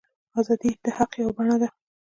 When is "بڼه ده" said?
1.37-1.69